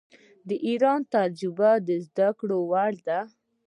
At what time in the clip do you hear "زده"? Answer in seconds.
2.07-2.29